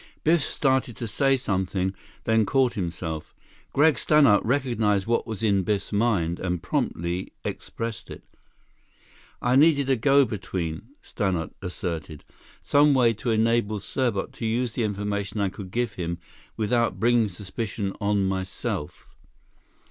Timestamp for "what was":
5.05-5.43